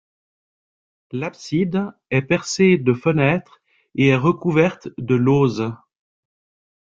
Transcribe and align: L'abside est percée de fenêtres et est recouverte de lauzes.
L'abside 1.11 1.91
est 2.09 2.23
percée 2.23 2.79
de 2.79 2.91
fenêtres 2.91 3.61
et 3.93 4.07
est 4.07 4.15
recouverte 4.15 4.89
de 4.97 5.13
lauzes. 5.13 5.75